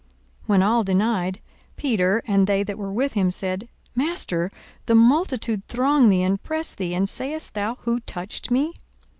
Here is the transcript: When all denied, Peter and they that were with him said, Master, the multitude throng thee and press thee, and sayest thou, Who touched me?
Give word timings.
When 0.47 0.63
all 0.63 0.83
denied, 0.83 1.39
Peter 1.77 2.23
and 2.25 2.47
they 2.47 2.63
that 2.63 2.79
were 2.79 2.91
with 2.91 3.13
him 3.13 3.29
said, 3.29 3.69
Master, 3.93 4.51
the 4.87 4.95
multitude 4.95 5.61
throng 5.67 6.09
thee 6.09 6.23
and 6.23 6.41
press 6.41 6.73
thee, 6.73 6.95
and 6.95 7.07
sayest 7.07 7.53
thou, 7.53 7.75
Who 7.81 7.99
touched 7.99 8.49
me? 8.49 8.73